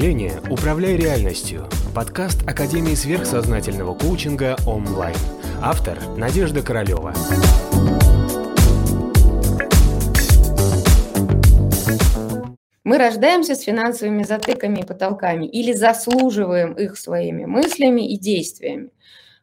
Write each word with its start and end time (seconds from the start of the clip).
мышления 0.00 0.40
«Управляй 0.48 0.96
реальностью»– 0.96 1.68
подкаст 1.94 2.48
Академии 2.48 2.94
сверхсознательного 2.94 3.94
коучинга 3.94 4.56
онлайн. 4.66 5.14
Автор– 5.60 5.98
Надежда 6.16 6.62
Королева. 6.62 7.12
Мы 12.82 12.96
рождаемся 12.96 13.54
с 13.54 13.60
финансовыми 13.60 14.22
затыками 14.22 14.80
и 14.80 14.86
потолками 14.86 15.44
или 15.44 15.74
заслуживаем 15.74 16.72
их 16.72 16.96
своими 16.96 17.44
мыслями 17.44 18.10
и 18.10 18.16
действиями. 18.16 18.88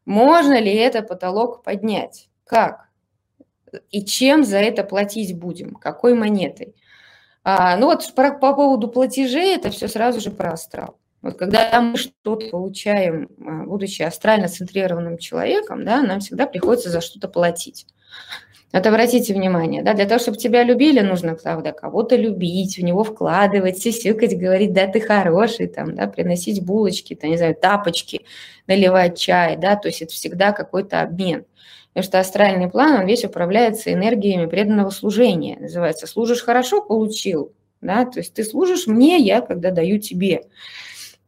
Можно 0.05 0.59
ли 0.59 0.73
это 0.73 1.03
потолок 1.03 1.61
поднять? 1.61 2.29
Как? 2.45 2.89
И 3.91 4.03
чем 4.03 4.43
за 4.43 4.57
это 4.57 4.83
платить 4.83 5.37
будем? 5.37 5.75
Какой 5.75 6.15
монетой? 6.15 6.73
А, 7.50 7.78
ну 7.78 7.86
вот 7.86 8.04
про, 8.14 8.33
по 8.33 8.54
поводу 8.54 8.89
платежей, 8.89 9.55
это 9.55 9.69
все 9.69 9.88
сразу 9.88 10.19
же 10.19 10.32
про 10.32 10.51
астрал. 10.51 10.97
Вот 11.21 11.38
когда 11.38 11.79
мы 11.79 11.96
что-то 11.96 12.50
получаем, 12.50 13.29
а, 13.39 13.64
будучи 13.64 14.01
астрально 14.01 14.50
центрированным 14.50 15.18
человеком, 15.18 15.86
да, 15.86 16.02
нам 16.02 16.19
всегда 16.19 16.46
приходится 16.46 16.89
за 16.89 17.00
что-то 17.00 17.29
платить. 17.29 17.88
Вот 18.74 18.86
обратите 18.86 19.33
внимание, 19.33 19.82
да, 19.82 19.93
для 19.93 20.05
того, 20.05 20.19
чтобы 20.19 20.36
тебя 20.36 20.64
любили, 20.64 21.00
нужно, 21.00 21.36
правда, 21.36 21.71
кого-то 21.71 22.18
любить, 22.18 22.78
в 22.78 22.83
него 22.83 23.05
вкладывать, 23.05 23.77
сисюкать, 23.77 24.38
говорить, 24.38 24.74
да, 24.74 24.88
ты 24.88 25.00
хороший, 25.00 25.68
там, 25.68 25.96
да, 25.96 26.07
приносить 26.07 26.66
булочки, 26.66 27.16
там, 27.16 27.29
не 27.29 27.38
знаю, 27.38 27.55
тапочки, 27.55 28.25
наливать 28.68 29.18
чай, 29.18 29.55
да, 29.55 29.77
то 29.77 29.88
есть 29.88 30.02
это 30.02 30.11
всегда 30.11 30.52
какой-то 30.52 31.00
обмен. 31.00 31.46
Потому 31.97 32.09
что 32.09 32.19
астральный 32.19 32.69
план, 32.69 33.00
он 33.00 33.08
весь 33.08 33.25
управляется 33.25 33.92
энергиями 33.92 34.45
преданного 34.45 34.92
служения. 34.92 35.58
Называется 35.59 36.05
«служишь 36.05 36.44
хорошо, 36.44 36.83
получил». 36.83 37.53
Да? 37.81 38.05
То 38.05 38.19
есть 38.19 38.36
ты 38.36 38.44
служишь 38.44 38.86
мне, 38.86 39.17
я 39.17 39.41
когда 39.41 39.71
даю 39.71 39.97
тебе. 39.97 40.44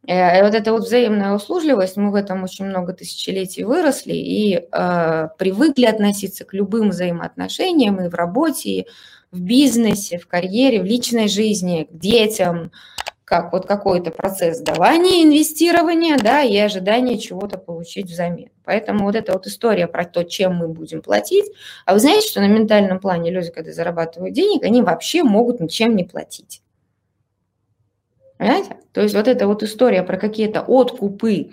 Э, 0.08 0.38
и 0.38 0.44
вот 0.44 0.54
эта 0.54 0.72
вот 0.72 0.84
взаимная 0.84 1.34
услужливость, 1.34 1.98
мы 1.98 2.12
в 2.12 2.16
этом 2.16 2.44
очень 2.44 2.66
много 2.66 2.94
тысячелетий 2.94 3.64
выросли 3.64 4.14
и 4.14 4.58
э, 4.72 5.28
привыкли 5.40 5.86
относиться 5.86 6.46
к 6.46 6.54
любым 6.54 6.92
взаимоотношениям 6.92 8.00
и 8.06 8.08
в 8.08 8.14
работе, 8.14 8.70
и 8.70 8.88
в 9.32 9.42
бизнесе, 9.42 10.20
в 10.20 10.28
карьере, 10.28 10.84
в 10.84 10.86
личной 10.86 11.30
жизни, 11.30 11.88
к 11.90 11.98
детям, 11.98 12.72
как 13.30 13.54
вот 13.54 13.68
какой-то 13.68 14.10
процесс 14.10 14.60
давания, 14.60 15.24
инвестирования, 15.24 16.18
да, 16.18 16.42
и 16.42 16.58
ожидания 16.58 17.20
чего-то 17.20 17.60
получить 17.60 18.08
взамен. 18.08 18.50
Поэтому 18.66 19.06
вот 19.06 19.16
эта 19.16 19.34
вот 19.34 19.46
история 19.46 19.88
про 19.88 20.04
то, 20.04 20.24
чем 20.24 20.56
мы 20.56 20.68
будем 20.68 21.04
платить. 21.04 21.46
А 21.86 21.94
вы 21.94 22.00
знаете, 22.00 22.28
что 22.28 22.42
на 22.42 22.48
ментальном 22.48 23.00
плане 23.00 23.30
люди, 23.30 23.52
когда 23.52 23.72
зарабатывают 23.72 24.34
денег, 24.34 24.64
они 24.64 24.82
вообще 24.82 25.22
могут 25.22 25.60
ничем 25.60 25.96
не 25.96 26.04
платить. 26.06 26.64
Понимаете? 28.40 28.78
То 28.94 29.02
есть 29.02 29.14
вот 29.14 29.28
эта 29.28 29.46
вот 29.48 29.62
история 29.62 30.02
про 30.02 30.18
какие-то 30.18 30.62
откупы 30.62 31.52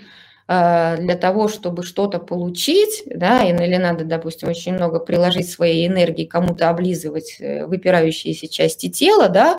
э, 0.48 0.96
для 0.96 1.16
того, 1.16 1.48
чтобы 1.48 1.82
что-то 1.82 2.20
получить, 2.20 3.02
да, 3.04 3.42
или 3.42 3.76
надо, 3.76 4.06
допустим, 4.06 4.48
очень 4.48 4.72
много 4.72 4.98
приложить 4.98 5.50
своей 5.50 5.86
энергии, 5.86 6.24
кому-то 6.24 6.70
облизывать 6.70 7.36
э, 7.38 7.66
выпирающиеся 7.66 8.48
части 8.48 8.88
тела, 8.88 9.28
да, 9.28 9.58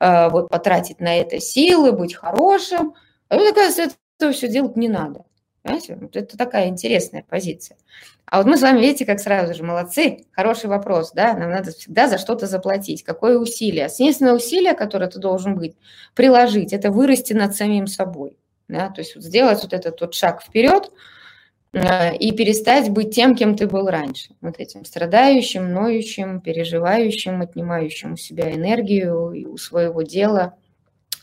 вот 0.00 0.48
потратить 0.48 1.00
на 1.00 1.16
это 1.16 1.40
силы, 1.40 1.92
быть 1.92 2.14
хорошим. 2.14 2.94
А 3.28 3.36
вот, 3.36 3.50
оказывается, 3.50 3.96
это 4.18 4.32
все 4.32 4.48
делать 4.48 4.76
не 4.76 4.88
надо. 4.88 5.24
Понимаете? 5.62 5.98
Это 6.14 6.38
такая 6.38 6.68
интересная 6.68 7.24
позиция. 7.28 7.76
А 8.26 8.38
вот 8.38 8.46
мы 8.46 8.56
с 8.56 8.62
вами, 8.62 8.80
видите, 8.80 9.06
как 9.06 9.20
сразу 9.20 9.54
же, 9.54 9.62
молодцы, 9.62 10.26
хороший 10.32 10.66
вопрос, 10.66 11.12
да, 11.12 11.32
нам 11.34 11.50
надо 11.50 11.72
всегда 11.72 12.08
за 12.08 12.18
что-то 12.18 12.46
заплатить. 12.46 13.02
Какое 13.02 13.38
усилие? 13.38 13.88
Единственное 13.98 14.34
усилие, 14.34 14.74
которое 14.74 15.08
ты 15.08 15.18
должен 15.18 15.56
быть, 15.56 15.76
приложить, 16.14 16.72
это 16.72 16.90
вырасти 16.90 17.32
над 17.32 17.56
самим 17.56 17.86
собой. 17.86 18.36
Да? 18.68 18.90
То 18.90 19.00
есть 19.00 19.14
вот 19.14 19.24
сделать 19.24 19.62
вот 19.62 19.72
этот 19.72 20.00
вот 20.00 20.14
шаг 20.14 20.42
вперед, 20.42 20.90
Э, 20.90 21.17
и 21.72 22.32
перестать 22.32 22.90
быть 22.90 23.14
тем, 23.14 23.34
кем 23.34 23.54
ты 23.54 23.66
был 23.66 23.88
раньше. 23.88 24.30
Вот 24.40 24.58
этим 24.58 24.84
страдающим, 24.84 25.72
ноющим, 25.72 26.40
переживающим, 26.40 27.42
отнимающим 27.42 28.14
у 28.14 28.16
себя 28.16 28.50
энергию 28.50 29.52
у 29.52 29.56
своего 29.58 30.02
дела 30.02 30.54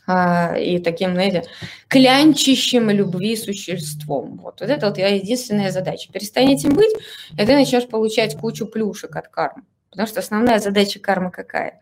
а, 0.07 0.55
и 0.55 0.77
таким, 0.79 1.13
знаете, 1.13 1.45
клянчащим 1.87 2.89
любви 2.91 3.35
существом. 3.35 4.37
Вот, 4.37 4.61
вот 4.61 4.69
это 4.69 4.87
вот 4.87 4.97
единственная 4.97 5.71
задача. 5.71 6.11
Перестань 6.11 6.51
этим 6.51 6.73
быть, 6.73 6.93
и 7.33 7.37
ты 7.37 7.53
начнешь 7.53 7.87
получать 7.87 8.37
кучу 8.37 8.67
плюшек 8.67 9.15
от 9.15 9.29
кармы. 9.29 9.63
Потому 9.89 10.07
что 10.07 10.19
основная 10.19 10.59
задача 10.59 10.99
кармы 10.99 11.31
какая? 11.31 11.79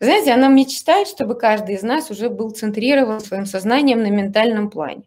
Знаете, 0.00 0.32
она 0.32 0.48
мечтает, 0.48 1.08
чтобы 1.08 1.34
каждый 1.34 1.74
из 1.74 1.82
нас 1.82 2.10
уже 2.10 2.30
был 2.30 2.50
центрирован 2.50 3.20
своим 3.20 3.44
сознанием 3.44 4.02
на 4.02 4.08
ментальном 4.08 4.70
плане. 4.70 5.02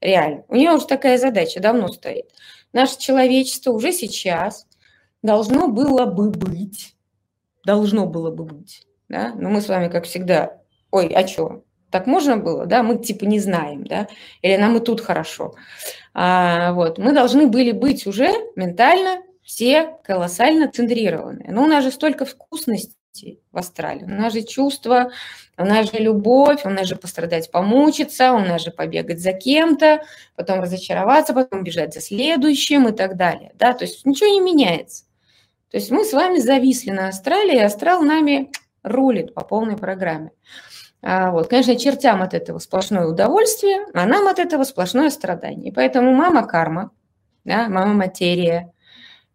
Реально. 0.00 0.44
У 0.48 0.56
нее 0.56 0.72
уже 0.72 0.86
такая 0.86 1.18
задача 1.18 1.60
давно 1.60 1.88
стоит. 1.88 2.30
Наше 2.72 2.98
человечество 2.98 3.72
уже 3.72 3.92
сейчас 3.92 4.66
должно 5.22 5.68
было 5.68 6.06
бы 6.06 6.30
быть. 6.30 6.94
Должно 7.64 8.06
было 8.06 8.30
бы 8.30 8.44
быть. 8.44 8.86
Да? 9.08 9.32
Но 9.34 9.50
мы 9.50 9.60
с 9.60 9.68
вами, 9.68 9.88
как 9.88 10.04
всегда, 10.04 10.58
ой, 10.90 11.06
а 11.08 11.26
что? 11.26 11.64
Так 11.90 12.06
можно 12.06 12.36
было, 12.36 12.66
да? 12.66 12.82
Мы 12.82 12.98
типа 12.98 13.24
не 13.24 13.38
знаем, 13.38 13.84
да? 13.84 14.08
Или 14.42 14.56
нам 14.56 14.76
и 14.76 14.80
тут 14.80 15.00
хорошо. 15.00 15.54
А, 16.12 16.72
вот. 16.72 16.98
Мы 16.98 17.12
должны 17.12 17.46
были 17.46 17.72
быть 17.72 18.06
уже 18.06 18.30
ментально 18.56 19.22
все 19.42 19.96
колоссально 20.04 20.70
центрированные. 20.70 21.50
Но 21.52 21.62
у 21.62 21.66
нас 21.66 21.84
же 21.84 21.90
столько 21.90 22.24
вкусностей 22.24 22.96
в 23.52 23.58
астрале. 23.58 24.04
У 24.04 24.08
нас 24.08 24.32
же 24.32 24.42
чувства, 24.42 25.10
у 25.58 25.64
нас 25.64 25.90
же 25.90 25.98
любовь, 25.98 26.64
у 26.64 26.70
нас 26.70 26.86
же 26.86 26.96
пострадать, 26.96 27.50
помучиться, 27.50 28.32
у 28.32 28.38
нас 28.38 28.62
же 28.62 28.70
побегать 28.70 29.20
за 29.20 29.32
кем-то, 29.32 30.02
потом 30.34 30.60
разочароваться, 30.60 31.34
потом 31.34 31.64
бежать 31.64 31.94
за 31.94 32.00
следующим 32.00 32.88
и 32.88 32.92
так 32.92 33.16
далее. 33.16 33.52
Да? 33.54 33.72
То 33.72 33.84
есть 33.84 34.04
ничего 34.04 34.28
не 34.28 34.40
меняется. 34.40 35.04
То 35.70 35.78
есть 35.78 35.90
мы 35.90 36.04
с 36.04 36.12
вами 36.12 36.38
зависли 36.38 36.90
на 36.90 37.08
астрале, 37.08 37.56
и 37.56 37.60
астрал 37.60 38.02
нами 38.02 38.50
рулит 38.82 39.34
по 39.34 39.44
полной 39.44 39.76
программе. 39.76 40.30
А 41.02 41.30
вот, 41.30 41.48
конечно, 41.48 41.76
чертям 41.76 42.22
от 42.22 42.34
этого 42.34 42.58
сплошное 42.58 43.06
удовольствие, 43.06 43.86
а 43.94 44.06
нам 44.06 44.26
от 44.26 44.38
этого 44.38 44.64
сплошное 44.64 45.10
страдание. 45.10 45.70
И 45.70 45.74
поэтому 45.74 46.14
мама 46.14 46.46
карма, 46.46 46.90
да, 47.44 47.68
мама 47.68 47.94
материя, 47.94 48.72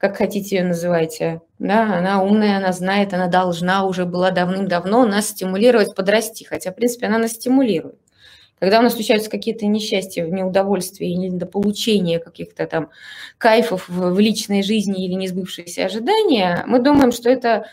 как 0.01 0.17
хотите 0.17 0.55
ее 0.55 0.63
называйте, 0.63 1.41
да, 1.59 1.99
она 1.99 2.23
умная, 2.23 2.57
она 2.57 2.73
знает, 2.73 3.13
она 3.13 3.27
должна 3.27 3.85
уже 3.85 4.05
была 4.05 4.31
давным-давно 4.31 5.05
нас 5.05 5.27
стимулировать 5.27 5.93
подрасти, 5.93 6.43
хотя, 6.43 6.71
в 6.71 6.75
принципе, 6.75 7.05
она 7.05 7.19
нас 7.19 7.33
стимулирует. 7.33 7.99
Когда 8.59 8.79
у 8.79 8.81
нас 8.81 8.95
случаются 8.95 9.29
какие-то 9.29 9.67
несчастья, 9.67 10.25
неудовольствия 10.25 11.07
или 11.07 11.27
недополучения 11.27 12.17
каких-то 12.17 12.65
там 12.65 12.89
кайфов 13.37 13.87
в, 13.89 14.13
в 14.15 14.19
личной 14.19 14.63
жизни 14.63 15.05
или 15.05 15.13
несбывшиеся 15.13 15.85
ожидания, 15.85 16.63
мы 16.65 16.79
думаем, 16.79 17.11
что 17.11 17.29
это 17.29 17.67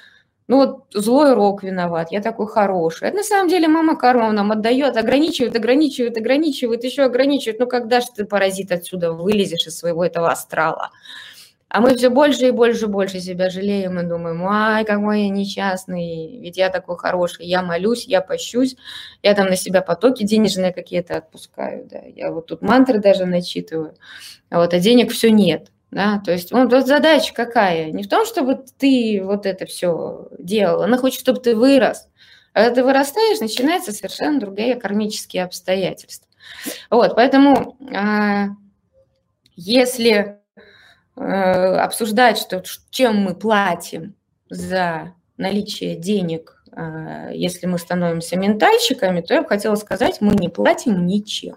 ну 0.49 0.57
вот 0.57 0.85
злой 0.93 1.33
рок 1.33 1.63
виноват, 1.63 2.09
я 2.11 2.21
такой 2.21 2.47
хороший. 2.47 3.09
Это 3.09 3.19
на 3.19 3.23
самом 3.23 3.49
деле 3.49 3.69
мама 3.69 3.97
карма 3.97 4.33
нам 4.33 4.53
отдает, 4.53 4.99
ограничивает, 4.99 5.57
ограничивает, 5.57 6.19
ограничивает, 6.19 6.85
еще 6.85 7.05
ограничивает. 7.05 7.59
Ну 7.59 7.67
когда 7.67 8.01
же 8.01 8.09
ты, 8.15 8.27
паразит, 8.27 8.71
отсюда 8.71 9.13
вылезешь 9.13 9.67
из 9.67 9.79
своего 9.79 10.05
этого 10.05 10.31
астрала? 10.31 10.91
А 11.71 11.81
мы 11.81 11.95
все 11.97 12.09
больше 12.09 12.49
и 12.49 12.51
больше 12.51 12.87
и 12.87 12.89
больше 12.89 13.21
себя 13.21 13.51
жалеем 13.51 13.99
и 14.01 14.03
думаем, 14.03 14.47
ай, 14.47 14.85
какой 14.87 15.23
я 15.23 15.29
несчастный, 15.29 16.39
ведь 16.41 16.57
я 16.57 16.71
такой 16.71 16.97
хороший, 16.97 17.47
я 17.47 17.63
молюсь, 17.63 18.07
я 18.07 18.23
пощусь, 18.23 18.77
я 19.23 19.35
там 19.35 19.49
на 19.49 19.57
себя 19.57 19.83
потоки 19.83 20.23
денежные 20.25 20.73
какие-то 20.73 21.19
отпускаю, 21.19 21.87
да, 21.91 22.01
я 22.17 22.33
вот 22.33 22.47
тут 22.47 22.63
мантры 22.63 23.01
даже 23.01 23.27
начитываю, 23.27 23.95
а 24.49 24.61
вот, 24.61 24.73
а 24.73 24.79
денег 24.79 25.13
все 25.13 25.31
нет, 25.31 25.71
да, 25.91 26.23
то 26.25 26.33
есть 26.33 26.53
вот, 26.53 26.73
вот 26.73 26.87
задача 26.87 27.35
какая, 27.35 27.91
не 27.93 28.03
в 28.03 28.09
том, 28.09 28.25
чтобы 28.25 28.65
ты 28.79 29.21
вот 29.23 29.45
это 29.45 29.67
все 29.67 30.29
делал, 30.39 30.83
она 30.83 30.97
хочет, 30.97 31.21
чтобы 31.21 31.41
ты 31.41 31.55
вырос, 31.55 32.09
а 32.55 32.61
когда 32.61 32.77
ты 32.77 32.83
вырастаешь, 32.83 33.41
начинается 33.41 33.93
совершенно 33.93 34.41
другие 34.41 34.75
кармические 34.75 35.45
обстоятельства. 35.45 36.27
Вот, 36.91 37.15
поэтому 37.15 37.77
а, 37.95 38.47
если 39.55 40.38
обсуждать, 41.21 42.39
что, 42.39 42.63
чем 42.91 43.17
мы 43.17 43.35
платим 43.35 44.15
за 44.51 45.15
наличие 45.37 45.97
денег, 45.97 46.63
э, 46.73 47.31
если 47.35 47.67
мы 47.67 47.79
становимся 47.79 48.37
ментальщиками, 48.37 49.21
то 49.21 49.35
я 49.35 49.43
бы 49.43 49.49
хотела 49.49 49.77
сказать, 49.77 50.21
мы 50.21 50.35
не 50.35 50.49
платим 50.49 51.07
ничем. 51.07 51.57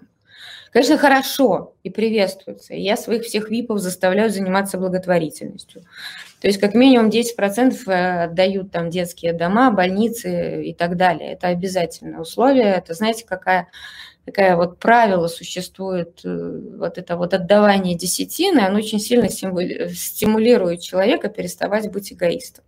Конечно, 0.72 0.96
хорошо 0.96 1.74
и 1.82 1.90
приветствуется. 1.90 2.72
Я 2.72 2.96
своих 2.96 3.24
всех 3.24 3.50
ВИПов 3.50 3.78
заставляю 3.78 4.30
заниматься 4.30 4.78
благотворительностью. 4.78 5.82
То 6.40 6.48
есть 6.48 6.58
как 6.58 6.74
минимум 6.74 7.10
10% 7.10 7.76
э, 7.86 8.24
отдают 8.24 8.72
там 8.72 8.88
детские 8.88 9.34
дома, 9.34 9.70
больницы 9.70 10.64
и 10.64 10.72
так 10.72 10.96
далее. 10.96 11.32
Это 11.32 11.48
обязательное 11.48 12.20
условие. 12.20 12.72
Это 12.72 12.94
знаете, 12.94 13.26
какая 13.26 13.68
такая 14.24 14.56
вот 14.56 14.78
правило 14.78 15.28
существует, 15.28 16.20
э, 16.24 16.60
вот 16.78 16.98
это 16.98 17.16
вот 17.16 17.34
отдавание 17.34 17.96
десятины, 17.96 18.60
оно 18.60 18.78
очень 18.78 19.00
сильно 19.00 19.28
стимулирует 19.28 20.80
человека 20.80 21.28
переставать 21.28 21.90
быть 21.90 22.12
эгоистом. 22.12 22.64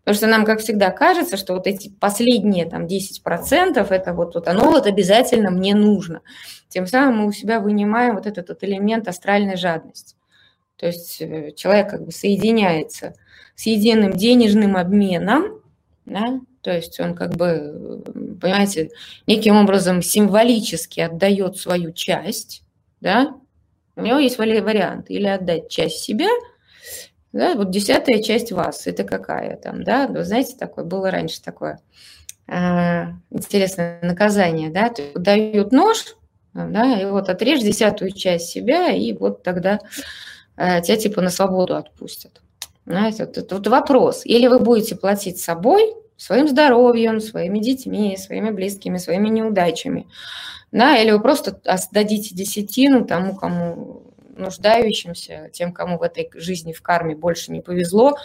Потому 0.00 0.16
что 0.16 0.26
нам, 0.28 0.44
как 0.44 0.60
всегда, 0.60 0.90
кажется, 0.90 1.36
что 1.36 1.54
вот 1.54 1.66
эти 1.66 1.90
последние 1.90 2.66
там 2.66 2.86
10% 2.86 3.86
это 3.90 4.14
вот, 4.14 4.34
вот 4.34 4.48
оно 4.48 4.70
вот 4.70 4.86
обязательно 4.86 5.50
мне 5.50 5.74
нужно. 5.74 6.22
Тем 6.68 6.86
самым 6.86 7.18
мы 7.18 7.26
у 7.26 7.32
себя 7.32 7.60
вынимаем 7.60 8.14
вот 8.14 8.26
этот 8.26 8.48
вот 8.48 8.64
элемент 8.64 9.08
астральной 9.08 9.56
жадности. 9.56 10.16
То 10.76 10.86
есть 10.86 11.20
э, 11.20 11.52
человек 11.52 11.90
как 11.90 12.06
бы 12.06 12.12
соединяется 12.12 13.14
с 13.54 13.66
единым 13.66 14.14
денежным 14.14 14.76
обменом, 14.76 15.60
да, 16.06 16.40
то 16.62 16.74
есть 16.74 16.98
он 16.98 17.14
как 17.14 17.36
бы, 17.36 18.02
понимаете, 18.40 18.90
неким 19.26 19.56
образом 19.56 20.02
символически 20.02 21.00
отдает 21.00 21.56
свою 21.56 21.92
часть, 21.92 22.62
да, 23.00 23.34
у 23.96 24.02
него 24.02 24.18
есть 24.18 24.38
вариант 24.38 25.10
или 25.10 25.26
отдать 25.26 25.68
часть 25.68 25.98
себя– 25.98 26.28
да, 27.32 27.54
вот 27.54 27.70
десятая 27.70 28.22
часть 28.22 28.50
вас, 28.50 28.86
это 28.86 29.04
какая 29.04 29.56
там, 29.56 29.84
да? 29.84 30.08
Вы 30.08 30.24
знаете, 30.24 30.56
такое 30.56 30.84
было 30.84 31.10
раньше 31.10 31.40
такое 31.40 31.80
э, 32.48 33.04
интересное 33.30 34.00
наказание, 34.02 34.70
да? 34.70 34.92
Дают 35.14 35.70
нож, 35.70 36.16
да, 36.54 37.00
и 37.00 37.04
вот 37.04 37.28
отрежь 37.28 37.60
десятую 37.60 38.10
часть 38.12 38.48
себя, 38.48 38.88
и 38.88 39.12
вот 39.12 39.44
тогда 39.44 39.78
э, 40.56 40.82
тебя 40.82 40.96
типа 40.96 41.20
на 41.20 41.30
свободу 41.30 41.76
отпустят. 41.76 42.42
Знаете, 42.84 43.26
вот 43.26 43.52
вот 43.52 43.66
вопрос. 43.68 44.22
Или 44.24 44.48
вы 44.48 44.58
будете 44.58 44.96
платить 44.96 45.38
собой, 45.38 45.94
своим 46.20 46.48
здоровьем, 46.48 47.18
своими 47.20 47.58
детьми, 47.58 48.16
своими 48.18 48.50
близкими, 48.50 48.98
своими 48.98 49.28
неудачами, 49.28 50.06
да, 50.70 50.96
или 50.98 51.10
вы 51.12 51.20
просто 51.20 51.58
отдадите 51.64 52.34
десятину 52.34 53.06
тому, 53.06 53.34
кому 53.34 54.02
нуждающимся, 54.36 55.48
тем, 55.52 55.72
кому 55.72 55.98
в 55.98 56.02
этой 56.02 56.30
жизни 56.34 56.72
в 56.74 56.82
карме 56.82 57.16
больше 57.16 57.52
не 57.52 57.62
повезло, 57.62 58.18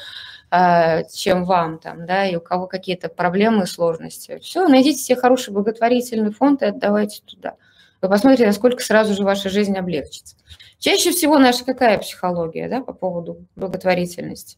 а, 0.51 1.03
чем 1.03 1.45
вам 1.45 1.80
там, 1.80 2.06
да, 2.06 2.27
и 2.27 2.36
у 2.36 2.42
кого 2.42 2.68
какие-то 2.68 3.07
проблемы 3.07 3.63
и 3.63 3.68
сложности. 3.68 4.39
Все, 4.41 4.68
найдите 4.68 5.00
себе 5.00 5.15
хороший 5.15 5.53
благотворительный 5.53 6.31
фонд 6.31 6.63
и 6.63 6.65
отдавайте 6.65 7.21
туда. 7.25 7.56
Вы 8.01 8.09
посмотрите, 8.09 8.45
насколько 8.45 8.83
сразу 8.83 9.13
же 9.13 9.24
ваша 9.24 9.50
жизнь 9.50 9.75
облегчится. 9.75 10.36
Чаще 10.80 11.12
всего 11.12 11.39
наша 11.39 11.63
какая 11.63 11.98
психология, 11.98 12.68
да, 12.68 12.81
по 12.81 12.91
поводу 12.91 13.45
благотворительности? 13.56 14.57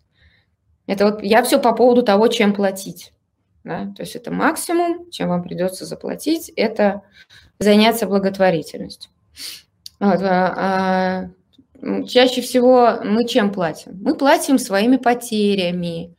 Это 0.87 1.05
вот 1.05 1.21
я 1.21 1.43
все 1.43 1.59
по 1.59 1.73
поводу 1.73 2.01
того, 2.01 2.27
чем 2.29 2.53
платить. 2.53 3.13
Да? 3.67 3.91
То 3.97 4.03
есть 4.03 4.15
это 4.15 4.31
максимум, 4.31 5.09
чем 5.11 5.27
вам 5.27 5.43
придется 5.43 5.85
заплатить, 5.85 6.49
это 6.55 7.01
заняться 7.59 8.07
благотворительностью. 8.07 9.11
Вот, 9.99 10.21
а, 10.21 11.31
а 11.83 12.03
чаще 12.05 12.41
всего 12.41 12.99
мы 13.03 13.27
чем 13.27 13.51
платим? 13.51 13.99
Мы 14.01 14.15
платим 14.15 14.57
своими 14.57 14.95
потерями, 14.95 16.15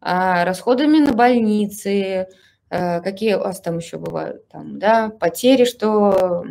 а, 0.00 0.46
расходами 0.46 0.98
на 0.98 1.12
больницы, 1.12 2.28
э, 2.70 3.00
какие 3.02 3.34
у 3.34 3.40
вас 3.40 3.60
там 3.60 3.76
еще 3.76 3.98
бывают, 3.98 4.48
там, 4.48 4.78
да, 4.78 5.10
потери, 5.10 5.66
что 5.66 6.46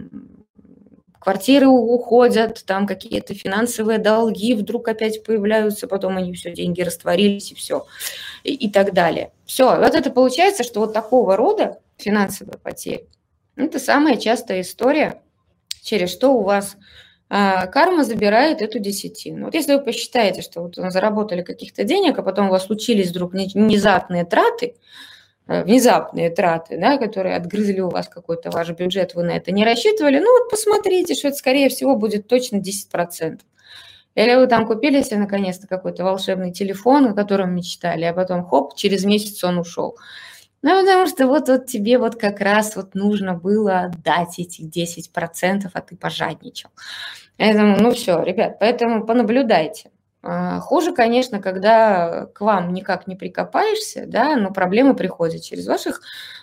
квартиры 1.25 1.68
уходят, 1.68 2.63
там 2.68 2.86
какие-то 2.86 3.33
финансовые 3.33 3.98
долги 3.98 4.54
вдруг 4.54 4.88
опять 4.88 5.24
появляются, 5.24 5.88
потом 5.88 6.18
они 6.18 6.33
все, 6.33 6.51
деньги 6.51 6.81
растворились 6.81 7.51
и 7.51 7.56
все, 7.56 7.88
и, 8.44 8.54
и 8.54 8.69
так 8.69 8.94
далее. 8.94 9.31
Все, 9.44 9.75
вот 9.75 9.95
это 9.95 10.12
получается, 10.12 10.63
что 10.63 10.81
вот 10.81 10.94
такого 10.94 11.36
рода 11.36 11.80
финансовые 11.98 12.60
потери, 12.60 13.07
это 13.56 13.80
самая 13.80 14.18
частая 14.18 14.62
история, 14.62 15.24
через 15.81 16.12
что 16.12 16.30
у 16.30 16.44
вас 16.44 16.77
а 17.27 17.66
карма 17.66 18.04
забирает 18.04 18.62
эту 18.62 18.77
десятину. 18.77 19.45
Вот 19.45 19.56
если 19.56 19.74
вы 19.74 19.81
посчитаете, 19.81 20.44
что 20.44 20.62
вот 20.62 20.75
заработали 20.75 21.42
каких-то 21.42 21.83
денег, 21.83 22.19
а 22.19 22.22
потом 22.22 22.50
у 22.50 22.51
вас 22.51 22.68
случились 22.68 23.10
вдруг 23.10 23.33
внезапные 23.33 24.25
траты, 24.25 24.75
внезапные 25.48 26.30
траты, 26.30 26.78
да, 26.78 26.98
которые 26.98 27.36
отгрызли 27.36 27.80
у 27.80 27.90
вас 27.90 28.08
какой-то 28.08 28.50
ваш 28.52 28.70
бюджет, 28.72 29.14
вы 29.14 29.24
на 29.24 29.32
это 29.32 29.52
не 29.52 29.64
рассчитывали, 29.64 30.20
ну 30.20 30.40
вот 30.40 30.50
посмотрите, 30.50 31.14
что 31.14 31.28
это, 31.28 31.38
скорее 31.38 31.70
всего, 31.70 31.96
будет 31.96 32.28
точно 32.28 32.58
10%. 32.58 33.40
Или 34.16 34.36
вы 34.36 34.48
там 34.48 34.66
купили 34.66 35.02
себе 35.02 35.18
наконец-то 35.18 35.68
какой-то 35.68 36.04
волшебный 36.04 36.52
телефон, 36.52 37.08
о 37.08 37.14
котором 37.14 37.54
мечтали, 37.54 38.06
а 38.06 38.14
потом 38.14 38.46
хоп, 38.46 38.76
через 38.76 39.04
месяц 39.04 39.44
он 39.44 39.60
ушел. 39.60 39.98
Ну, 40.62 40.82
потому 40.82 41.06
что 41.06 41.28
вот, 41.28 41.48
вот 41.50 41.68
тебе 41.68 42.00
вот 42.00 42.16
как 42.16 42.40
раз 42.40 42.76
вот 42.76 42.96
нужно 42.96 43.36
было 43.36 43.82
отдать 43.82 44.40
этих 44.40 44.66
10%, 44.66 45.70
а 45.72 45.82
ты 45.82 45.96
пожадничал. 45.96 46.72
Поэтому, 47.38 47.78
ну 47.78 47.92
все, 47.92 48.24
ребят, 48.24 48.58
поэтому 48.60 49.06
понаблюдайте. 49.06 49.92
А, 50.27 50.60
хуже, 50.60 50.92
конечно, 50.92 51.39
когда 51.39 52.25
к 52.33 52.42
вам 52.42 52.74
никак 52.74 53.06
не 53.06 53.16
прикопаешься, 53.16 54.06
да, 54.07 54.36
но 54.36 54.51
проблемы 54.51 54.95
приходят 54.95 55.44
через 55.44 55.68
ваших 55.68 56.01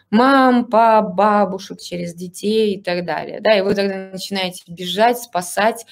мам, 0.09 0.67
пап, 0.67 1.15
бабушек, 1.15 1.81
через 1.81 2.15
детей 2.15 2.77
и 2.77 2.81
так 2.81 3.05
далее, 3.05 3.41
да, 3.41 3.59
и 3.59 3.61
вы 3.61 3.75
тогда 3.75 4.11
начинаете 4.13 4.63
бежать, 4.69 5.19
спасать, 5.19 5.85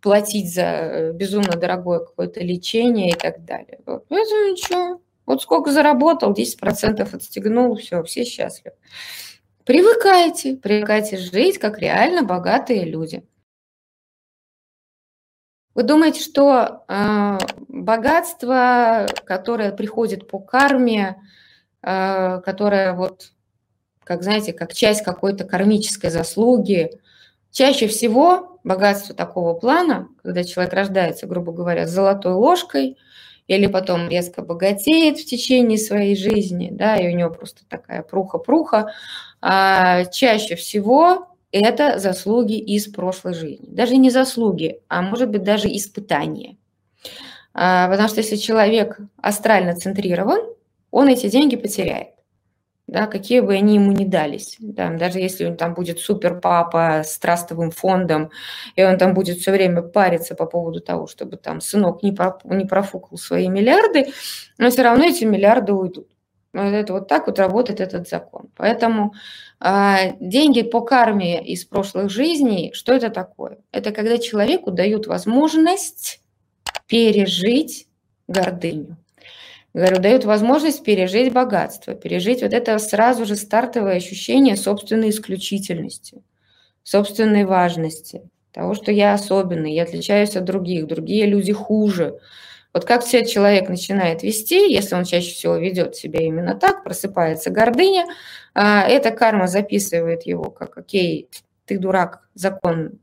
платить 0.00 0.54
за 0.54 1.10
безумно 1.12 1.58
дорогое 1.58 1.98
какое-то 1.98 2.40
лечение 2.40 3.10
и 3.10 3.14
так 3.14 3.44
далее. 3.44 3.80
Вот. 3.84 4.06
Поэтому 4.08 4.50
ничего, 4.50 5.02
вот 5.26 5.42
сколько 5.42 5.70
заработал, 5.70 6.32
10% 6.32 7.14
отстегнул, 7.14 7.76
все, 7.76 8.02
все 8.04 8.24
счастливы. 8.24 8.76
Привыкайте, 9.66 10.56
привыкайте 10.56 11.18
жить, 11.18 11.58
как 11.58 11.78
реально 11.78 12.22
богатые 12.22 12.86
люди. 12.86 13.22
Вы 15.74 15.82
думаете, 15.82 16.20
что 16.20 16.84
э, 16.88 17.38
богатство, 17.68 19.06
которое 19.24 19.72
приходит 19.72 20.28
по 20.28 20.38
карме, 20.38 21.16
э, 21.82 22.40
которое 22.44 22.92
вот, 22.94 23.32
как 24.04 24.22
знаете, 24.22 24.52
как 24.52 24.72
часть 24.72 25.02
какой-то 25.02 25.44
кармической 25.44 26.10
заслуги, 26.10 26.90
чаще 27.50 27.88
всего 27.88 28.60
богатство 28.64 29.14
такого 29.14 29.54
плана, 29.54 30.08
когда 30.22 30.44
человек 30.44 30.72
рождается, 30.72 31.26
грубо 31.26 31.52
говоря, 31.52 31.86
с 31.86 31.90
золотой 31.90 32.32
ложкой– 32.34 32.96
или 33.46 33.66
потом 33.66 34.08
резко 34.08 34.42
богатеет 34.42 35.18
в 35.18 35.26
течение 35.26 35.78
своей 35.78 36.16
жизни, 36.16 36.70
да, 36.72 36.96
и 36.96 37.12
у 37.12 37.16
него 37.16 37.30
просто 37.30 37.62
такая 37.68 38.02
пруха-пруха, 38.02 38.92
а 39.40 40.04
чаще 40.06 40.56
всего 40.56 41.33
это 41.60 41.98
заслуги 41.98 42.58
из 42.58 42.86
прошлой 42.88 43.34
жизни. 43.34 43.66
Даже 43.68 43.96
не 43.96 44.10
заслуги, 44.10 44.80
а 44.88 45.02
может 45.02 45.30
быть 45.30 45.42
даже 45.42 45.68
испытания. 45.68 46.56
А, 47.52 47.88
потому 47.88 48.08
что 48.08 48.20
если 48.20 48.36
человек 48.36 48.98
астрально 49.16 49.74
центрирован, 49.74 50.40
он 50.90 51.08
эти 51.08 51.28
деньги 51.28 51.56
потеряет 51.56 52.14
да, 52.86 53.06
какие 53.06 53.40
бы 53.40 53.54
они 53.54 53.76
ему 53.76 53.92
ни 53.92 54.04
дались. 54.04 54.56
Да, 54.60 54.90
даже 54.90 55.18
если 55.18 55.46
он 55.46 55.56
там 55.56 55.74
будет 55.74 56.00
супер 56.00 56.40
папа 56.40 57.02
с 57.04 57.18
трастовым 57.18 57.70
фондом, 57.70 58.30
и 58.76 58.84
он 58.84 58.98
там 58.98 59.14
будет 59.14 59.38
все 59.38 59.52
время 59.52 59.82
париться 59.82 60.34
по 60.34 60.46
поводу 60.46 60.80
того, 60.80 61.06
чтобы 61.06 61.36
там 61.36 61.60
сынок 61.60 62.02
не, 62.02 62.10
не 62.54 62.64
профукал 62.66 63.16
свои 63.16 63.48
миллиарды, 63.48 64.12
но 64.58 64.70
все 64.70 64.82
равно 64.82 65.04
эти 65.04 65.24
миллиарды 65.24 65.72
уйдут. 65.72 66.08
Вот 66.52 66.72
это 66.72 66.92
вот 66.92 67.08
так 67.08 67.26
вот 67.26 67.38
работает 67.38 67.80
этот 67.80 68.08
закон. 68.08 68.43
Поэтому 68.56 69.14
э, 69.60 70.12
деньги 70.20 70.62
по 70.62 70.80
карме 70.80 71.44
из 71.44 71.64
прошлых 71.64 72.10
жизней, 72.10 72.72
что 72.74 72.92
это 72.92 73.10
такое? 73.10 73.58
Это 73.72 73.90
когда 73.90 74.18
человеку 74.18 74.70
дают 74.70 75.06
возможность 75.06 76.20
пережить 76.86 77.86
гордыню. 78.28 78.96
Говорю, 79.74 79.98
дают 79.98 80.24
возможность 80.24 80.84
пережить 80.84 81.32
богатство, 81.32 81.94
пережить 81.94 82.42
вот 82.42 82.52
это 82.52 82.78
сразу 82.78 83.26
же 83.26 83.34
стартовое 83.34 83.96
ощущение 83.96 84.56
собственной 84.56 85.10
исключительности, 85.10 86.22
собственной 86.84 87.44
важности, 87.44 88.22
того, 88.52 88.74
что 88.74 88.92
я 88.92 89.14
особенный, 89.14 89.74
я 89.74 89.82
отличаюсь 89.82 90.36
от 90.36 90.44
других, 90.44 90.86
другие 90.86 91.26
люди 91.26 91.52
хуже. 91.52 92.20
Вот 92.74 92.84
как 92.84 93.04
себя 93.04 93.24
человек 93.24 93.68
начинает 93.68 94.24
вести, 94.24 94.70
если 94.70 94.96
он 94.96 95.04
чаще 95.04 95.32
всего 95.32 95.54
ведет 95.56 95.94
себя 95.94 96.20
именно 96.20 96.56
так, 96.56 96.82
просыпается 96.82 97.50
гордыня, 97.50 98.04
а, 98.52 98.82
эта 98.82 99.12
карма 99.12 99.46
записывает 99.46 100.26
его 100.26 100.50
как 100.50 100.76
«Окей, 100.76 101.30
ты 101.66 101.78
дурак, 101.78 102.28
закон 102.34 102.98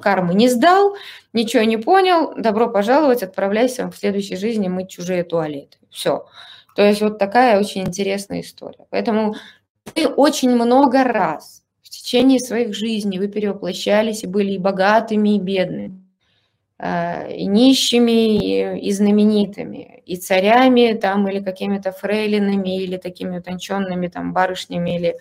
кармы 0.00 0.34
не 0.34 0.48
сдал, 0.48 0.96
ничего 1.32 1.62
не 1.62 1.76
понял, 1.76 2.34
добро 2.36 2.68
пожаловать, 2.68 3.22
отправляйся 3.22 3.90
в 3.90 3.96
следующей 3.96 4.36
жизни 4.36 4.68
мыть 4.68 4.90
чужие 4.90 5.24
туалеты. 5.24 5.78
Все. 5.90 6.26
То 6.74 6.82
есть 6.82 7.00
вот 7.00 7.18
такая 7.18 7.58
очень 7.58 7.82
интересная 7.82 8.40
история. 8.40 8.86
Поэтому 8.90 9.36
вы 9.94 10.06
очень 10.06 10.50
много 10.50 11.04
раз 11.04 11.62
в 11.82 11.88
течение 11.88 12.40
своих 12.40 12.74
жизней 12.74 13.18
вы 13.18 13.28
перевоплощались 13.28 14.24
и 14.24 14.26
были 14.26 14.52
и 14.52 14.58
богатыми, 14.58 15.36
и 15.36 15.40
бедными, 15.40 16.05
и 16.78 17.46
нищими, 17.46 18.78
и, 18.78 18.92
знаменитыми, 18.92 20.02
и 20.04 20.16
царями 20.16 20.92
там, 20.92 21.26
или 21.28 21.40
какими-то 21.42 21.92
фрейлинами, 21.92 22.82
или 22.82 22.98
такими 22.98 23.38
утонченными 23.38 24.08
там 24.08 24.34
барышнями, 24.34 24.96
или 24.96 25.16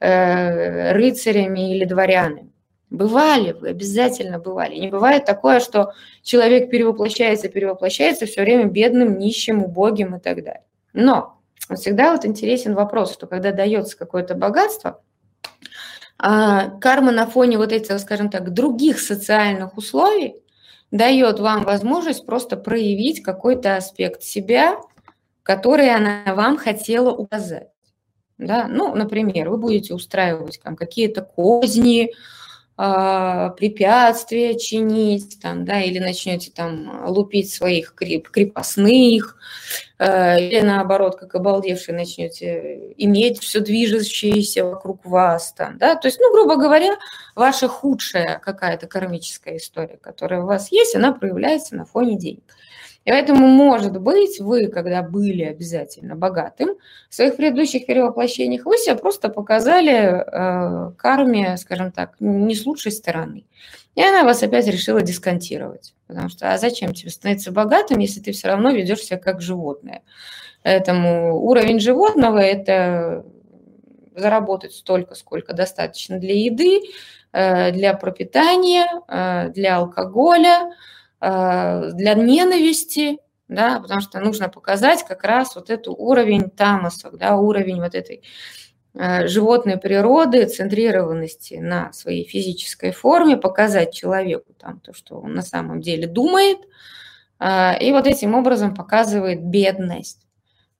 э, 0.00 0.92
рыцарями, 0.92 1.72
или 1.72 1.84
дворянами. 1.84 2.50
Бывали 2.90 3.52
вы, 3.52 3.68
обязательно 3.68 4.40
бывали. 4.40 4.74
Не 4.74 4.88
бывает 4.88 5.24
такое, 5.24 5.60
что 5.60 5.92
человек 6.22 6.70
перевоплощается, 6.70 7.48
перевоплощается 7.48 8.26
все 8.26 8.42
время 8.42 8.64
бедным, 8.64 9.16
нищим, 9.16 9.62
убогим 9.62 10.16
и 10.16 10.18
так 10.18 10.42
далее. 10.42 10.64
Но 10.92 11.38
всегда 11.72 12.10
вот 12.10 12.24
интересен 12.24 12.74
вопрос, 12.74 13.12
что 13.12 13.28
когда 13.28 13.52
дается 13.52 13.96
какое-то 13.96 14.34
богатство, 14.34 15.00
а, 16.18 16.70
карма 16.80 17.12
на 17.12 17.28
фоне 17.28 17.58
вот 17.58 17.70
этих, 17.70 18.00
скажем 18.00 18.28
так, 18.28 18.52
других 18.52 18.98
социальных 18.98 19.76
условий 19.78 20.42
дает 20.90 21.38
вам 21.40 21.64
возможность 21.64 22.26
просто 22.26 22.56
проявить 22.56 23.22
какой-то 23.22 23.76
аспект 23.76 24.22
себя, 24.22 24.80
который 25.42 25.94
она 25.94 26.22
вам 26.34 26.56
хотела 26.56 27.10
указать. 27.10 27.70
Да? 28.38 28.66
Ну, 28.68 28.94
например, 28.94 29.50
вы 29.50 29.58
будете 29.58 29.94
устраивать 29.94 30.60
там, 30.62 30.76
какие-то 30.76 31.22
козни, 31.22 32.12
препятствия 33.58 34.58
чинить, 34.58 35.38
там, 35.38 35.66
да, 35.66 35.82
или 35.82 35.98
начнете 35.98 36.50
там 36.50 37.04
лупить 37.08 37.52
своих 37.52 37.94
креп, 37.94 38.30
крепостных, 38.30 39.36
э, 39.98 40.40
или 40.40 40.60
наоборот, 40.60 41.16
как 41.16 41.34
обалдевшие, 41.34 41.94
начнете 41.94 42.94
иметь 42.96 43.40
все 43.40 43.60
движущееся 43.60 44.64
вокруг 44.64 45.04
вас, 45.04 45.52
там, 45.52 45.76
да, 45.76 45.94
то 45.94 46.08
есть, 46.08 46.18
ну, 46.20 46.32
грубо 46.32 46.56
говоря, 46.56 46.96
ваша 47.34 47.68
худшая 47.68 48.38
какая-то 48.38 48.86
кармическая 48.86 49.58
история, 49.58 49.98
которая 50.00 50.40
у 50.40 50.46
вас 50.46 50.72
есть, 50.72 50.96
она 50.96 51.12
проявляется 51.12 51.76
на 51.76 51.84
фоне 51.84 52.16
денег. 52.16 52.44
И 53.04 53.10
поэтому, 53.10 53.46
может 53.46 53.98
быть, 53.98 54.40
вы, 54.40 54.68
когда 54.68 55.02
были 55.02 55.42
обязательно 55.42 56.16
богатым 56.16 56.76
в 57.08 57.14
своих 57.14 57.36
предыдущих 57.36 57.86
перевоплощениях, 57.86 58.66
вы 58.66 58.76
себя 58.76 58.94
просто 58.94 59.30
показали 59.30 59.92
э, 59.92 60.92
карме, 60.98 61.56
скажем 61.56 61.92
так, 61.92 62.16
не 62.20 62.54
с 62.54 62.66
лучшей 62.66 62.92
стороны. 62.92 63.46
И 63.94 64.02
она 64.02 64.22
вас 64.22 64.42
опять 64.42 64.66
решила 64.66 65.00
дисконтировать. 65.00 65.94
Потому 66.06 66.28
что 66.28 66.52
а 66.52 66.58
зачем 66.58 66.92
тебе 66.92 67.10
становиться 67.10 67.52
богатым, 67.52 68.00
если 68.00 68.20
ты 68.20 68.32
все 68.32 68.48
равно 68.48 68.70
ведешь 68.70 69.00
себя 69.00 69.18
как 69.18 69.40
животное? 69.40 70.02
Поэтому 70.62 71.40
уровень 71.40 71.80
животного– 71.80 72.38
это 72.38 73.24
заработать 74.14 74.74
столько, 74.74 75.14
сколько 75.14 75.54
достаточно 75.54 76.18
для 76.18 76.34
еды, 76.34 76.80
э, 77.32 77.72
для 77.72 77.94
пропитания, 77.94 78.86
э, 79.08 79.48
для 79.54 79.78
алкоголя– 79.78 80.74
для 81.20 82.14
ненависти, 82.14 83.18
да, 83.50 83.80
потому 83.80 84.00
что 84.00 84.20
нужно 84.20 84.48
показать 84.48 85.04
как 85.04 85.24
раз 85.24 85.56
вот 85.56 85.70
эту 85.70 85.92
уровень 85.92 86.50
тамаса, 86.50 87.10
да, 87.12 87.36
уровень 87.36 87.80
вот 87.82 87.96
этой 87.96 88.22
э, 88.94 89.26
животной 89.26 89.76
природы, 89.76 90.46
центрированности 90.46 91.54
на 91.54 91.92
своей 91.92 92.24
физической 92.24 92.92
форме, 92.92 93.36
показать 93.36 93.92
человеку 93.92 94.54
там 94.54 94.78
то, 94.78 94.94
что 94.94 95.16
он 95.18 95.34
на 95.34 95.42
самом 95.42 95.80
деле 95.80 96.06
думает, 96.06 96.58
э, 97.40 97.84
и 97.84 97.90
вот 97.90 98.06
этим 98.06 98.36
образом 98.36 98.72
показывает 98.72 99.42
бедность. 99.42 100.28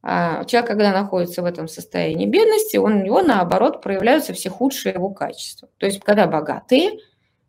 А 0.02 0.44
человек, 0.44 0.70
когда 0.70 0.92
находится 0.92 1.42
в 1.42 1.47
этом 1.47 1.66
состоянии 1.66 2.26
бедности, 2.26 2.76
он, 2.76 3.00
у 3.00 3.02
него, 3.02 3.20
наоборот, 3.20 3.82
проявляются 3.82 4.32
все 4.32 4.49
худшие 4.49 4.94
его 4.94 5.11
качества. 5.11 5.68
То 5.78 5.87
есть, 5.87 6.00
когда 6.00 6.28
богатые, 6.28 7.00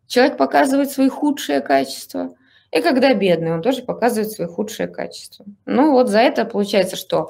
человек 0.08 0.36
показывает 0.36 0.90
свои 0.90 1.08
худшие 1.08 1.60
качества– 1.60 2.34
и 2.72 2.80
когда 2.80 3.12
бедный, 3.14 3.52
он 3.52 3.62
тоже 3.62 3.82
показывает 3.82 4.32
свои 4.32 4.48
худшие 4.48 4.88
качества. 4.88 5.44
Ну 5.66 5.92
вот 5.92 6.08
за 6.08 6.20
это 6.20 6.44
получается, 6.44 6.96
что 6.96 7.28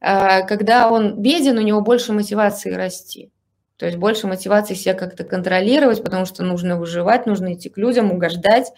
а, 0.00 0.42
когда 0.42 0.90
он 0.90 1.20
беден, 1.20 1.58
у 1.58 1.62
него 1.62 1.80
больше 1.82 2.12
мотивации 2.12 2.72
расти. 2.72 3.30
То 3.76 3.86
есть 3.86 3.98
больше 3.98 4.26
мотивации 4.26 4.74
себя 4.74 4.94
как-то 4.94 5.24
контролировать, 5.24 6.02
потому 6.02 6.24
что 6.24 6.42
нужно 6.42 6.76
выживать, 6.76 7.26
нужно 7.26 7.54
идти 7.54 7.68
к 7.68 7.76
людям, 7.76 8.10
угождать, 8.10 8.72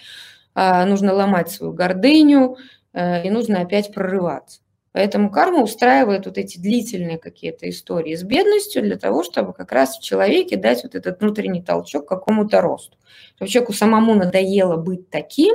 а, 0.55 0.85
нужно 0.85 1.15
ломать 1.15 1.51
свою 1.51 1.73
гордыню, 1.73 2.57
э, 2.93 3.25
и 3.27 3.31
нужно 3.31 3.61
опять 3.61 3.95
прорываться. 3.95 4.61
Поэтому 4.93 5.31
карма 5.31 5.63
устраивает 5.63 6.27
вот 6.27 6.37
эти 6.37 6.59
длительные 6.59 7.19
какие-то 7.19 7.69
истории 7.71 8.17
с 8.17 8.25
бедностью 8.25 8.83
для 8.83 8.99
того, 8.99 9.23
чтобы 9.23 9.53
как 9.53 9.71
раз 9.71 9.97
в 9.97 10.03
человеке 10.03 10.57
дать 10.57 10.83
вот 10.83 10.97
этот 10.97 11.21
внутренний 11.21 11.63
толчок 11.63 12.07
к 12.07 12.09
какому-то 12.09 12.61
росту. 12.61 12.99
Чтобы 13.37 13.49
человеку 13.49 13.73
самому 13.73 14.15
надоело 14.15 14.77
быть 14.77 15.09
таким, 15.09 15.55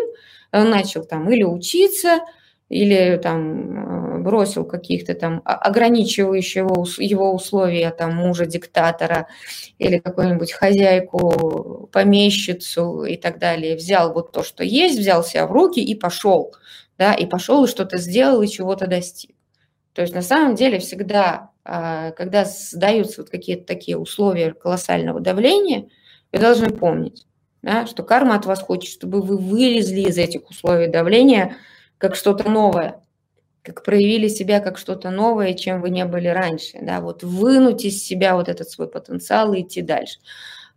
начал 0.63 1.03
там 1.03 1.29
или 1.29 1.43
учиться, 1.43 2.19
или 2.69 3.17
там 3.21 4.17
э, 4.19 4.24
бросил 4.24 4.65
каких-то 4.65 5.13
там 5.13 5.41
ограничивающего 5.45 6.85
его 7.00 7.33
условия 7.33 7.91
там 7.91 8.15
мужа 8.15 8.45
диктатора 8.45 9.27
или 9.77 10.00
какую-нибудь 10.00 10.51
хозяйку, 10.51 11.89
помещицу 11.91 13.03
и 13.03 13.17
так 13.17 13.38
далее, 13.39 13.75
взял 13.75 14.13
вот 14.13 14.31
то, 14.31 14.43
что 14.43 14.63
есть, 14.63 15.00
взял 15.00 15.24
себя 15.24 15.45
в 15.45 15.51
руки 15.51 15.79
и 15.79 15.93
пошел, 15.95 16.55
да, 16.97 17.13
и 17.13 17.25
пошел 17.27 17.65
и 17.65 17.67
что-то 17.67 17.97
сделал 17.97 18.41
и 18.41 18.47
чего-то 18.47 18.88
достиг. 18.88 19.35
То 19.93 20.01
есть 20.01 20.13
на 20.13 20.21
самом 20.21 20.55
деле 20.55 20.79
всегда, 20.79 21.51
а, 21.63 22.12
когда 22.12 22.45
создаются 22.45 23.21
вот 23.21 23.29
какие-то 23.29 23.65
такие 23.65 23.97
условия 23.97 24.53
колоссального 24.53 25.21
давления, 25.21 25.88
вы 26.33 26.39
должны 26.39 26.69
помнить, 26.69 27.25
да, 27.65 27.88
что 27.88 28.03
карма 28.03 28.36
от 28.36 28.45
вас 28.45 28.62
хочет, 28.62 28.91
чтобы 28.91 29.24
вы 29.24 29.38
вылезли 29.38 30.01
из 30.01 30.19
этих 30.19 30.48
условий 30.51 30.88
давления 30.88 31.57
как 31.98 32.15
что-то 32.15 32.48
новое, 32.48 33.01
как 33.63 33.84
проявили 33.84 34.27
себя 34.27 34.60
как 34.60 34.77
что-то 34.77 35.10
новое, 35.10 35.55
чем 35.55 35.81
вы 35.81 35.89
не 35.89 36.05
были 36.05 36.27
раньше, 36.27 36.77
да, 36.79 37.01
вот 37.01 37.24
вынуть 37.24 37.84
из 37.84 38.05
себя 38.05 38.36
вот 38.36 38.50
этот 38.50 38.69
свой 38.69 38.88
потенциал 38.88 39.53
и 39.53 39.62
идти 39.62 39.81
дальше. 39.81 40.19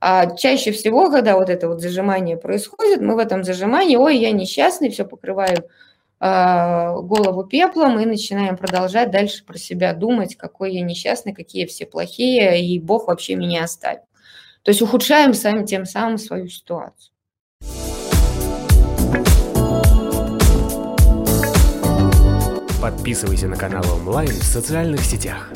А 0.00 0.34
чаще 0.34 0.72
всего, 0.72 1.10
когда 1.10 1.36
вот 1.36 1.50
это 1.50 1.68
вот 1.68 1.82
зажимание 1.82 2.38
происходит, 2.38 3.02
мы 3.02 3.16
в 3.16 3.18
этом 3.18 3.44
зажимании, 3.44 3.96
ой, 3.96 4.16
я 4.16 4.30
несчастный, 4.30 4.88
все 4.88 5.04
покрываю 5.04 5.68
э, 6.20 6.94
голову 7.02 7.44
пеплом 7.44 8.00
и 8.00 8.06
начинаем 8.06 8.56
продолжать 8.56 9.10
дальше 9.10 9.44
про 9.44 9.58
себя 9.58 9.92
думать, 9.92 10.36
какой 10.36 10.72
я 10.72 10.80
несчастный, 10.80 11.34
какие 11.34 11.66
все 11.66 11.84
плохие, 11.84 12.64
и 12.64 12.80
Бог 12.80 13.08
вообще 13.08 13.34
меня 13.34 13.64
оставит. 13.64 14.07
То 14.62 14.70
есть 14.70 14.82
ухудшаем 14.82 15.34
сами 15.34 15.64
тем 15.64 15.86
самым 15.86 16.18
свою 16.18 16.48
ситуацию. 16.48 17.12
Подписывайся 22.80 23.48
на 23.48 23.56
канал 23.56 23.84
онлайн 23.92 24.30
в 24.30 24.44
социальных 24.44 25.00
сетях. 25.00 25.50